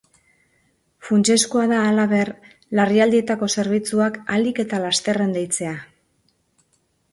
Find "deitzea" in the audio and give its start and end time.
5.39-5.77